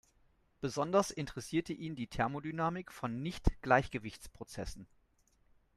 [0.61, 4.87] Besonders interessierte ihn die Thermodynamik von Nicht-Gleichgewichtsprozessen.